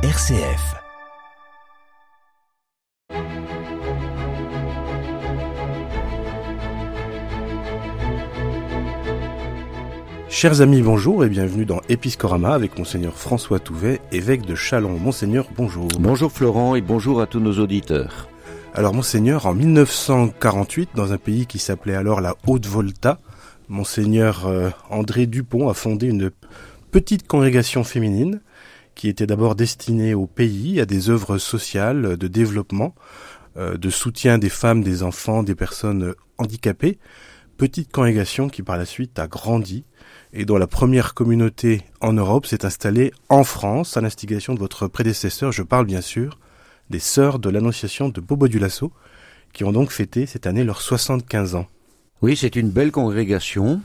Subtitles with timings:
[0.00, 0.76] RCF.
[10.28, 15.00] Chers amis, bonjour et bienvenue dans Episcorama avec Monseigneur François Touvet, évêque de Chalon.
[15.00, 15.88] Monseigneur, bonjour.
[15.98, 18.28] Bonjour Florent et bonjour à tous nos auditeurs.
[18.74, 23.18] Alors Monseigneur, en 1948, dans un pays qui s'appelait alors la Haute-Volta,
[23.68, 26.30] Monseigneur euh, André Dupont a fondé une
[26.92, 28.40] petite congrégation féminine
[28.98, 32.96] qui était d'abord destinée au pays, à des œuvres sociales, de développement,
[33.56, 36.98] euh, de soutien des femmes, des enfants, des personnes handicapées.
[37.56, 39.84] Petite congrégation qui par la suite a grandi
[40.32, 44.88] et dont la première communauté en Europe s'est installée en France à l'instigation de votre
[44.88, 45.52] prédécesseur.
[45.52, 46.40] Je parle bien sûr
[46.90, 48.92] des Sœurs de l'Annonciation de Bobo du Lasso,
[49.52, 51.68] qui ont donc fêté cette année leurs 75 ans.
[52.20, 53.80] Oui, c'est une belle congrégation,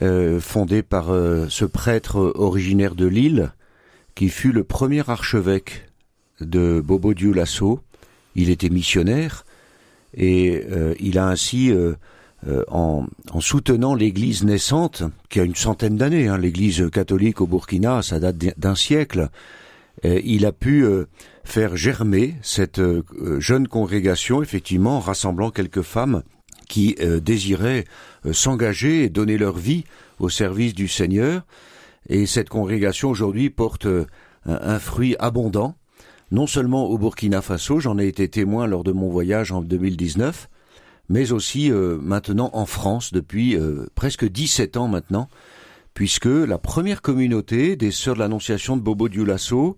[0.00, 3.52] euh, fondée par euh, ce prêtre originaire de Lille,
[4.14, 5.88] qui fut le premier archevêque
[6.40, 7.80] de Bobo Dioulasso.
[8.34, 9.44] Il était missionnaire
[10.14, 11.72] et euh, il a ainsi,
[12.68, 13.06] en,
[13.40, 18.58] soutenant l'Église naissante, qui a une centaine d'années, hein, l'Église catholique au Burkina, ça date
[18.58, 19.28] d'un siècle,
[20.04, 20.84] il a pu
[21.44, 22.80] faire germer cette
[23.38, 26.22] jeune congrégation, effectivement, rassemblant quelques femmes
[26.72, 27.84] qui euh, désiraient
[28.24, 29.84] euh, s'engager et donner leur vie
[30.18, 31.44] au service du Seigneur.
[32.08, 34.06] Et cette congrégation aujourd'hui porte euh,
[34.44, 35.76] un, fruit abondant,
[36.30, 40.48] non seulement au Burkina Faso, j'en ai été témoin lors de mon voyage en 2019,
[41.08, 43.56] mais aussi maintenant en France depuis
[43.94, 45.28] presque 17 ans maintenant,
[45.92, 49.76] puisque la première communauté des Sœurs de l'Annonciation de Bobo Dioulasso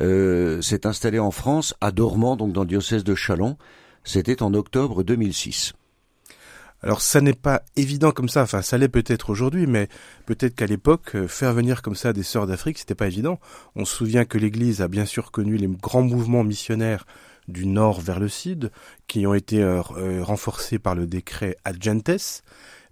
[0.00, 3.56] s'est installée en France, à Dormant, donc dans le diocèse de Chalon.
[4.02, 5.72] C'était en octobre 2006.
[6.82, 9.88] Alors ça n'est pas évident comme ça, enfin ça l'est peut-être aujourd'hui, mais
[10.26, 13.38] peut-être qu'à l'époque, euh, faire venir comme ça des sœurs d'Afrique, c'était pas évident.
[13.76, 17.06] On se souvient que l'Église a bien sûr connu les grands mouvements missionnaires
[17.46, 18.72] du nord vers le sud,
[19.06, 22.42] qui ont été euh, euh, renforcés par le décret Adjentes,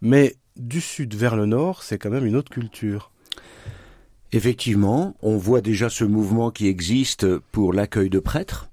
[0.01, 3.11] mais du sud vers le nord, c'est quand même une autre culture.
[4.33, 8.70] Effectivement, on voit déjà ce mouvement qui existe pour l'accueil de prêtres,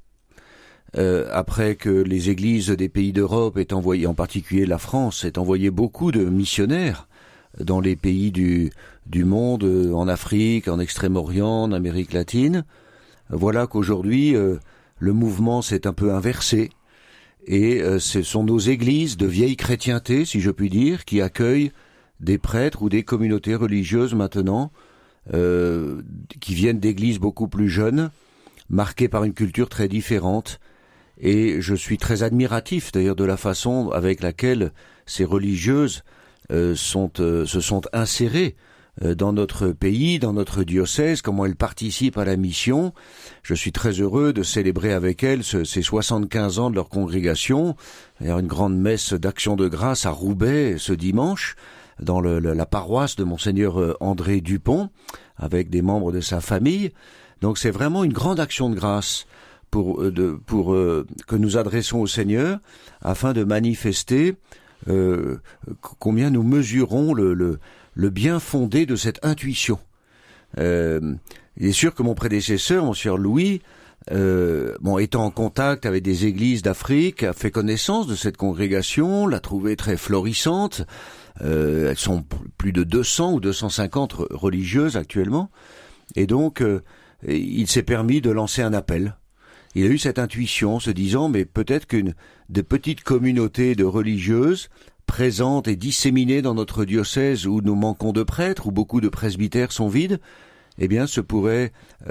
[0.95, 5.37] euh, après que les églises des pays d'Europe aient envoyé, en particulier la France, aient
[5.37, 7.07] envoyé beaucoup de missionnaires
[7.59, 8.71] dans les pays du,
[9.05, 12.63] du monde, euh, en Afrique, en Extrême-Orient, en Amérique latine,
[13.29, 14.57] voilà qu'aujourd'hui euh,
[14.99, 16.69] le mouvement s'est un peu inversé.
[17.49, 21.71] Et ce sont nos églises de vieille chrétienté, si je puis dire, qui accueillent
[22.19, 24.69] des prêtres ou des communautés religieuses maintenant
[25.31, 28.11] qui viennent d'églises beaucoup plus jeunes,
[28.69, 30.59] marquées par une culture très différente
[31.19, 34.71] et je suis très admiratif d'ailleurs de la façon avec laquelle
[35.05, 36.03] ces religieuses
[36.51, 38.55] euh, sont, euh, se sont insérées
[39.03, 42.93] euh, dans notre pays, dans notre diocèse, comment elles participent à la mission.
[43.43, 47.75] Je suis très heureux de célébrer avec elles ce, ces 75 ans de leur congrégation.
[48.21, 51.55] Il y a une grande messe d'action de grâce à Roubaix ce dimanche,
[51.99, 54.89] dans le, la paroisse de monseigneur André Dupont,
[55.35, 56.91] avec des membres de sa famille.
[57.41, 59.25] Donc c'est vraiment une grande action de grâce
[59.71, 62.59] pour, euh, de, pour euh, que nous adressons au Seigneur
[63.01, 64.35] afin de manifester
[64.87, 65.37] euh,
[65.99, 67.59] combien nous mesurons le, le,
[67.93, 69.79] le, bien fondé de cette intuition.
[70.57, 71.15] Euh,
[71.57, 73.61] il est sûr que mon prédécesseur, monsieur Louis,
[74.11, 79.27] euh, bon, étant en contact avec des églises d'Afrique, a fait connaissance de cette congrégation,
[79.27, 80.83] l'a trouvée très florissante.
[81.41, 82.23] Euh, elles sont
[82.57, 85.49] plus de 200 ou 250 religieuses actuellement,
[86.15, 86.63] et donc
[87.27, 89.17] il s'est permis de lancer un appel
[89.77, 92.15] il a eu cette intuition, se disant mais peut-être qu'une
[92.49, 94.69] de petites communautés de religieuses
[95.05, 99.71] présentes et disséminées dans notre diocèse où nous manquons de prêtres, où beaucoup de presbytères
[99.71, 100.19] sont vides,
[100.79, 101.67] eh bien euh,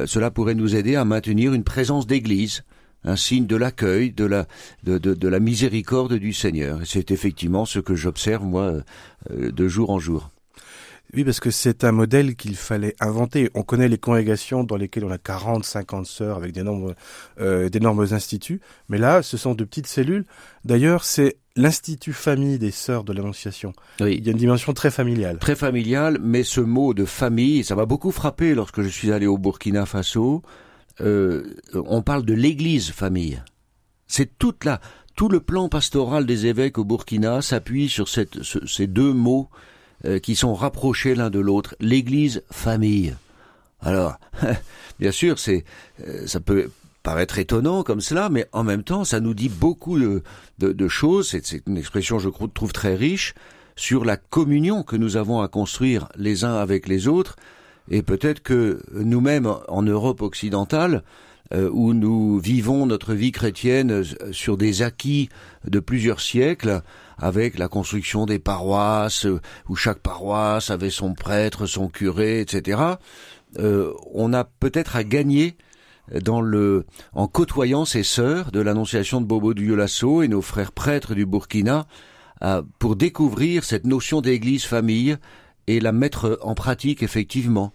[0.06, 2.62] cela pourrait nous aider à maintenir une présence d'église,
[3.04, 4.47] un signe de l'accueil, de la,
[4.84, 6.83] de, de, la miséricorde du Seigneur.
[6.83, 8.83] Et c'est effectivement ce que j'observe moi
[9.31, 10.31] euh, de jour en jour.
[11.16, 13.50] Oui, parce que c'est un modèle qu'il fallait inventer.
[13.54, 16.95] On connaît les congrégations dans lesquelles on a 40, 50 sœurs avec d'énormes,
[17.41, 17.71] euh,
[18.13, 18.60] instituts.
[18.91, 20.27] Mais là, ce sont de petites cellules.
[20.66, 23.72] D'ailleurs, c'est l'institut famille des sœurs de l'Annonciation.
[24.01, 24.16] Oui.
[24.18, 25.39] Il y a une dimension très familiale.
[25.39, 29.27] Très familiale, mais ce mot de famille, ça m'a beaucoup frappé lorsque je suis allé
[29.27, 30.42] au Burkina Faso.
[31.01, 33.42] Euh, on parle de l'église famille.
[34.07, 34.83] C'est toute la,
[35.16, 39.48] tout le plan pastoral des évêques au Burkina s'appuie sur cette, ces deux mots
[40.04, 43.15] euh, qui sont rapprochés l'un de l'autre, l'Église famille.
[43.81, 44.16] Alors,
[45.01, 45.65] bien sûr, c'est
[46.07, 46.71] euh, ça peut
[47.03, 50.22] paraître étonnant comme cela, mais en même temps, ça nous dit beaucoup de,
[50.59, 51.31] de, choses.
[51.31, 53.34] C'est une expression, je trouve, très riche
[53.77, 57.37] sur la communion que nous avons à construire les uns avec les autres,
[57.89, 61.04] Et peut-être que nous-mêmes, en Europe occidentale,
[61.54, 65.28] euh, où nous vivons notre vie chrétienne euh, sur des acquis
[65.65, 66.83] de plusieurs siècles,
[67.19, 72.81] avec la construction des paroisses, euh, où chaque paroisse avait son prêtre, son curé, etc.
[73.59, 75.57] on a peut-être à gagner
[76.21, 76.84] dans le,
[77.15, 81.27] en côtoyant ces sœurs de l'Annonciation de Bobo du Yolasso et nos frères prêtres du
[81.27, 81.87] Burkina,
[82.78, 85.16] pour découvrir cette notion d'église famille
[85.69, 87.72] et la mettre en pratique effectivement.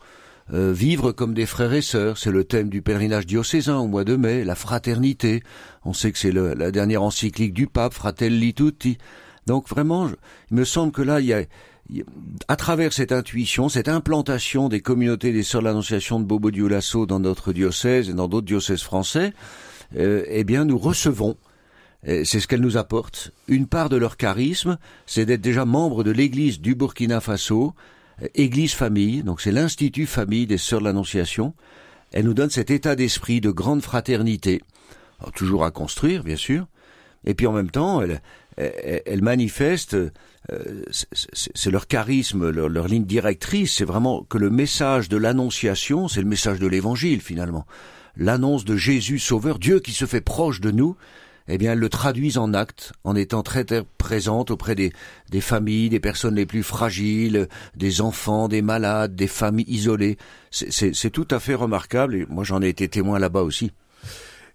[0.53, 4.03] Euh, vivre comme des frères et sœurs, c'est le thème du pèlerinage diocésain au mois
[4.03, 5.44] de mai, la fraternité.
[5.86, 8.98] On sait que c'est la dernière encyclique du pape, Fratelli Tutti.
[9.48, 10.09] Donc vraiment,
[10.51, 11.44] il me semble que là, il y a,
[12.50, 17.06] à travers cette intuition, cette implantation des communautés des sœurs de l'Annonciation de Bobo Dioulasso
[17.06, 19.33] dans notre diocèse et dans d'autres diocèses français,
[19.95, 21.38] euh, eh bien, nous recevons
[22.04, 23.31] c'est ce qu'elles nous apportent.
[23.47, 27.75] Une part de leur charisme, c'est d'être déjà membre de l'Église du Burkina Faso,
[28.35, 31.53] Église Famille, donc c'est l'Institut Famille des Sœurs de l'Annonciation.
[32.11, 34.61] Elle nous donne cet état d'esprit de grande fraternité,
[35.35, 36.67] toujours à construire, bien sûr.
[37.25, 38.21] Et puis en même temps, elle,
[38.57, 45.09] elle, manifeste, euh, c'est leur charisme, leur, leur ligne directrice, c'est vraiment que le message
[45.09, 47.65] de l'Annonciation, c'est le message de l'Évangile finalement.
[48.17, 50.95] L'annonce de Jésus Sauveur, Dieu qui se fait proche de nous,
[51.47, 53.65] eh bien, elles le traduisent en actes, en étant très,
[53.97, 54.93] présentes auprès des,
[55.29, 60.17] des familles, des personnes les plus fragiles, des enfants, des malades, des familles isolées.
[60.51, 63.71] C'est tout à fait remarquable, et moi j'en ai été témoin là-bas aussi.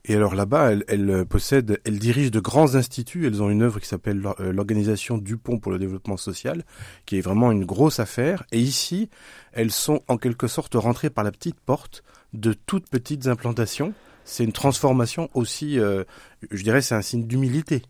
[0.09, 3.27] Et alors là-bas, elles elle possèdent, elles dirigent de grands instituts.
[3.27, 6.65] Elles ont une œuvre qui s'appelle euh, l'organisation Dupont pour le développement social,
[7.07, 8.45] qui est vraiment une grosse affaire.
[8.53, 9.11] Et ici,
[9.53, 12.05] elles sont en quelque sorte rentrées par la petite porte
[12.35, 13.95] de toutes petites implantations
[14.27, 16.03] c'est une transformation aussi, euh,
[16.51, 17.83] je dirais, c'est un signe d'humilité.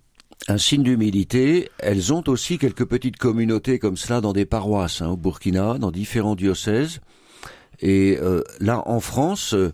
[0.48, 1.70] Un signe d'humilité.
[1.78, 5.90] Elles ont aussi quelques petites communautés comme cela dans des paroisses, hein, au Burkina, dans
[5.90, 7.00] différents diocèses.
[7.80, 9.72] Et euh, là, en France, euh,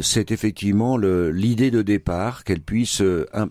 [0.00, 3.02] c'est effectivement l'idée de départ qu'elles puissent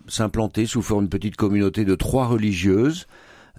[0.08, 3.06] s'implanter sous forme de petite communauté de trois religieuses.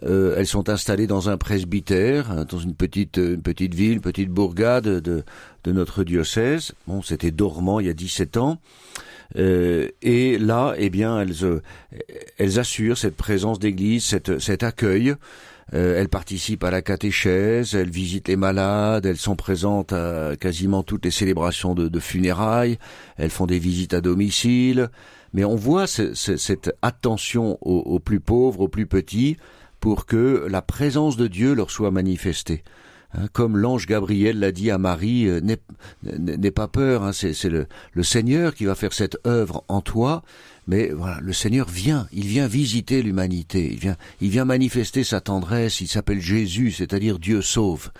[0.02, 4.84] Elles sont installées dans un presbytère, hein, dans une petite, une petite ville, petite bourgade
[4.84, 5.24] de,
[5.64, 6.74] de notre diocèse.
[6.88, 8.60] Bon, c'était dormant il y a 17 ans.
[9.36, 11.62] Euh, et là, eh bien, elles, euh,
[12.38, 15.16] elles assurent cette présence d'église, cette, cet accueil.
[15.74, 20.82] Euh, elles participent à la catéchèse, elles visitent les malades, elles sont présentes à quasiment
[20.82, 22.78] toutes les célébrations de, de funérailles,
[23.18, 24.90] elles font des visites à domicile.
[25.34, 29.36] Mais on voit cette attention aux, aux plus pauvres, aux plus petits,
[29.80, 32.64] pour que la présence de Dieu leur soit manifestée.
[33.14, 35.40] Hein, comme l'ange Gabriel l'a dit à Marie, euh,
[36.04, 37.68] n'aie pas peur, hein, c'est le,
[38.04, 40.24] Seigneur qui va faire cette œuvre en toi,
[40.68, 45.22] mais voilà, le Seigneur vient, il vient visiter l'humanité, il vient, il vient manifester sa
[45.22, 47.92] tendresse, il s'appelle Jésus, c'est-à-dire Dieu sauve.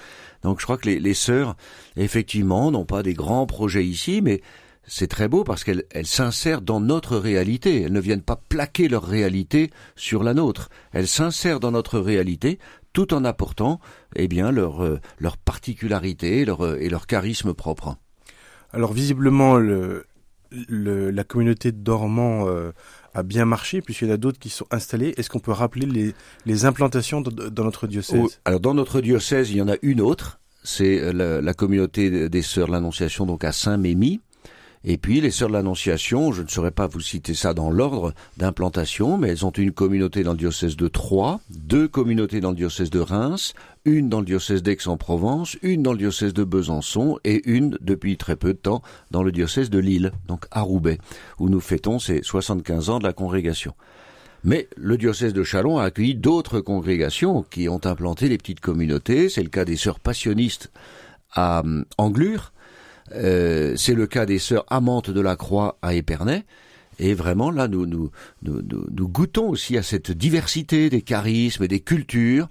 [0.44, 1.56] Donc je crois que les, les sœurs,
[1.96, 4.42] effectivement, n'ont pas des grands projets ici, mais
[4.88, 7.84] c'est très beau parce qu'elles s'insèrent dans notre réalité.
[7.84, 10.70] Elles ne viennent pas plaquer leur réalité sur la nôtre.
[10.94, 12.58] Elles s'insèrent dans notre réalité
[12.94, 13.80] tout en apportant
[14.16, 17.98] eh bien leur euh, leur particularité leur, euh, et leur charisme propre.
[18.72, 20.06] Alors visiblement le,
[20.50, 22.72] la communauté de Dormant euh,
[23.14, 25.14] a bien marché puisqu'il y en a d'autres qui sont installés.
[25.18, 28.40] Est-ce qu'on peut rappeler les, les implantations dans notre diocèse?
[28.46, 32.42] Alors dans notre diocèse, il y en a une autre, c'est la, la, communauté des
[32.42, 34.22] Sœurs de l'Annonciation donc à Saint-Mémy
[34.84, 38.14] et puis les Sœurs de l'Annonciation, je ne saurais pas vous citer ça dans l'ordre
[38.38, 42.56] d'implantation, mais elles ont une communauté dans le diocèse de Troyes, deux communautés dans le
[42.56, 43.54] diocèse de Reims,
[43.86, 48.36] une dans le diocèse d'Aix-en-Provence, une dans le diocèse de Besançon et une, depuis très
[48.36, 48.82] peu de temps,
[49.12, 51.00] dans le diocèse de Lille, donc à Roubaix,
[51.40, 53.74] où nous fêtons ces 75 ans de la congrégation.
[54.44, 59.30] Mais le diocèse de Chalon a accueilli d'autres congrégations qui ont implanté les petites communautés.
[59.30, 60.72] C'est le cas des sœurs passionnistes
[61.32, 62.54] à hum, Anglure,
[63.14, 66.44] euh, c'est le cas des sœurs amantes de la Croix à Épernay.
[67.00, 68.10] Et vraiment, là, nous, nous,
[68.42, 72.48] nous, nous, goûtons aussi à cette diversité des charismes et des cultures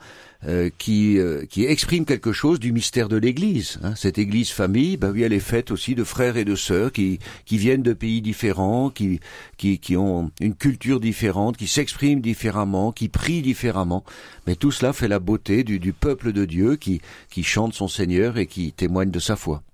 [0.46, 3.80] euh, qui, euh, qui expriment quelque chose du mystère de l'Église.
[3.82, 3.94] Hein.
[3.96, 7.18] Cette Église famille, bah oui, elle est faite aussi de frères et de sœurs qui,
[7.44, 9.18] qui viennent de pays différents, qui,
[9.56, 14.04] qui, qui ont une culture différente, qui s'expriment différemment, qui prient différemment.
[14.46, 17.88] Mais tout cela fait la beauté du, du peuple de Dieu qui, qui chante son
[17.88, 19.64] Seigneur et qui témoigne de sa foi.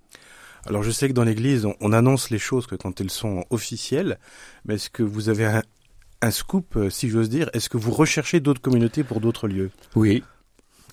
[0.67, 4.19] Alors je sais que dans l'Église, on, annonce les choses que quand elles sont officielles,
[4.65, 5.61] mais est-ce que vous avez
[6.21, 7.51] un, scoop, euh, si j'ose dire?
[7.53, 9.71] Est-ce que vous recherchez d'autres communautés pour d'autres lieux?
[9.97, 10.23] Oui.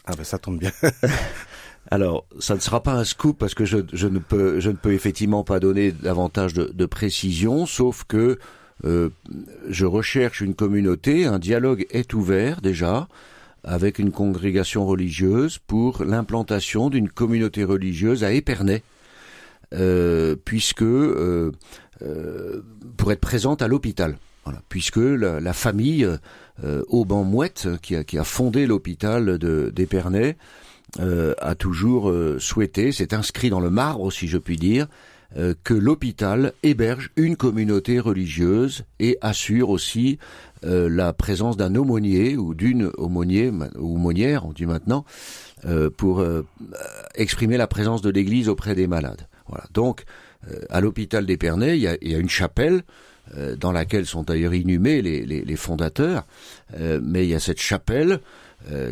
[0.05, 0.71] Ah ben ça tombe bien.
[1.91, 4.93] Alors, ça ne sera pas un scoop parce que je, ne peux je ne peux
[4.93, 8.39] effectivement pas donner davantage de, précision, sauf que
[8.85, 9.09] euh,
[9.67, 13.07] je recherche une communauté, un dialogue est ouvert déjà
[13.63, 18.83] avec une congrégation religieuse pour l'implantation d'une communauté religieuse à Épernay
[20.45, 20.83] puisque
[22.97, 24.17] pour être présente à l'hôpital.
[24.67, 26.07] Puisque la, famille
[26.63, 30.37] Auban-Mouette, qui a, qui a fondé l'hôpital d'Épernay,
[30.97, 34.87] a toujours souhaité, c'est inscrit dans le marbre, si je puis dire,
[35.37, 40.17] euh, que l'hôpital héberge une communauté religieuse et assure aussi
[40.65, 45.05] euh, la présence d'un aumônier ou d'une aumônier ou aumônière, on dit maintenant,
[45.65, 46.25] euh, pour
[47.13, 49.27] exprimer la présence de l'Église auprès des malades.
[49.73, 50.03] Donc,
[50.69, 52.83] à l'hôpital d'Épernay, il, il y, a, une chapelle
[53.57, 56.25] dans laquelle sont d'ailleurs inhumés les, fondateurs,
[56.79, 58.21] mais il y a cette chapelle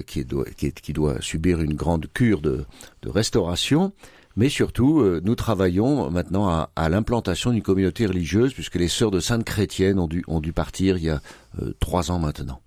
[0.05, 2.65] qui doit, subir une grande cure de,
[3.05, 3.93] restauration.
[4.37, 9.19] Mais surtout, euh, nous travaillons maintenant à, l'implantation d'une communauté religieuse, puisque les sœurs de
[9.19, 11.21] Sainte Chrétienne ont dû, ont dû partir il y a
[11.59, 12.61] euh, trois ans maintenant.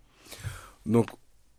[0.84, 1.06] Donc,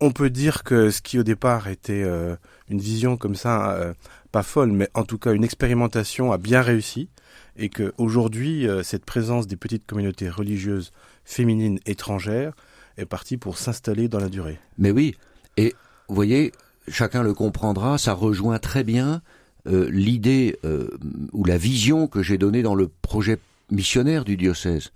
[0.00, 2.36] on peut dire que ce qui au départ était euh,
[2.68, 3.94] une vision comme ça,
[4.32, 7.08] pas folle, mais en tout cas une expérimentation a bien réussi,
[7.56, 10.92] et que aujourd'hui, cette présence des petites communautés religieuses
[11.24, 12.54] féminines étrangères
[12.96, 14.58] est partie pour s'installer dans la durée.
[14.78, 15.14] Mais oui,
[15.56, 15.74] et
[16.08, 16.52] vous voyez,
[16.88, 19.22] chacun le comprendra, ça rejoint très bien
[19.66, 20.88] euh, l'idée euh,
[21.32, 23.38] ou la vision que j'ai donnée dans le projet
[23.70, 24.92] missionnaire du diocèse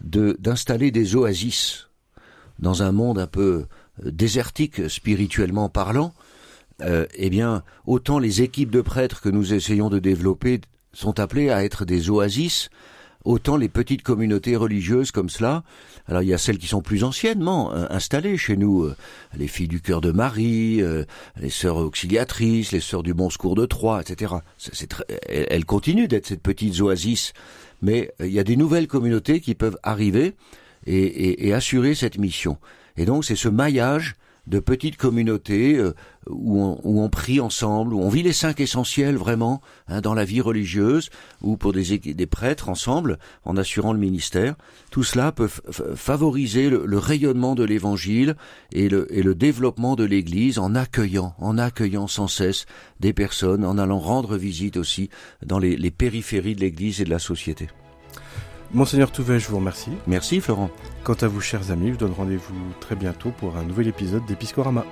[0.00, 1.88] de d'installer des oasis
[2.58, 3.66] dans un monde un peu
[4.04, 6.14] euh, désertique spirituellement parlant,
[6.80, 10.60] eh bien, autant les équipes de prêtres que nous essayons de développer
[10.92, 12.68] sont appelées à être des oasis
[13.26, 15.64] autant les petites communautés religieuses comme cela.
[16.06, 18.96] Alors il y a celles qui sont plus anciennement euh, installées chez nous, euh,
[19.36, 21.04] les filles du cœur de Marie, euh,
[21.36, 24.34] les sœurs auxiliatrices, les sœurs du Bon Secours de Troyes, etc.
[24.56, 24.94] C'est
[25.28, 27.32] elles continuent d'être cette petite oasis,
[27.82, 30.34] mais il y a des nouvelles communautés qui peuvent arriver
[30.86, 32.58] et, et assurer cette mission.
[32.96, 34.14] Et donc c'est ce maillage
[34.46, 35.94] de petites communautés euh,
[36.28, 40.40] où, on, prie ensemble, où on vit les cinq essentiels vraiment hein, dans la vie
[40.40, 41.10] religieuse,
[41.42, 44.56] ou pour des, des prêtres ensemble, en assurant le ministère.
[44.90, 48.36] Tout cela peut favoriser le, rayonnement de l'Évangile
[48.72, 52.66] et le, et le développement de l'Église en accueillant, en accueillant sans cesse
[53.00, 55.10] des personnes, en allant rendre visite aussi
[55.44, 57.68] dans les, les périphéries de l'Église et de la société.
[58.72, 59.92] Monseigneur Touvet, je vous remercie.
[60.06, 60.70] Merci Florent.
[61.04, 64.24] Quant à vous, chers amis, je vous donne rendez-vous très bientôt pour un nouvel épisode
[64.26, 64.84] d'Episcorama.